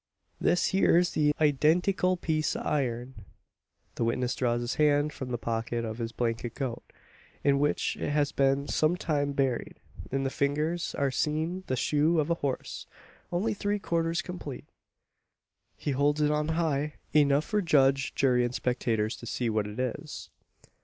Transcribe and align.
This 0.39 0.71
hyur's 0.71 1.11
the 1.11 1.31
eyedentikul 1.39 2.19
piece 2.21 2.55
o' 2.55 2.61
iron!" 2.61 3.23
The 3.93 4.03
witness 4.03 4.33
draws 4.33 4.61
his 4.61 4.73
hand 4.81 5.13
from 5.13 5.29
the 5.29 5.37
pocket 5.37 5.85
of 5.85 5.99
his 5.99 6.11
blanket 6.11 6.55
coat, 6.55 6.81
in 7.43 7.59
which 7.59 7.97
it 7.97 8.09
has 8.09 8.31
been 8.31 8.67
some 8.67 8.97
time 8.97 9.33
buried. 9.33 9.75
In 10.11 10.23
the 10.23 10.31
fingers 10.31 10.95
are 10.95 11.11
seen 11.11 11.65
the 11.67 11.75
shoe 11.75 12.19
of 12.19 12.31
a 12.31 12.41
horse, 12.41 12.87
only 13.31 13.53
three 13.53 13.77
quarters 13.77 14.23
complete. 14.23 14.65
He 15.77 15.91
holds 15.91 16.19
it 16.19 16.31
on 16.31 16.47
high 16.47 16.95
enough 17.13 17.45
for 17.45 17.61
judge, 17.61 18.15
jury, 18.15 18.43
and 18.43 18.55
spectators 18.55 19.15
to 19.17 19.27
see 19.27 19.51
what 19.51 19.67
it 19.67 19.77
is. 19.79 20.31